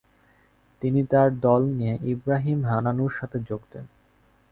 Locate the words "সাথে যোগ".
3.11-3.61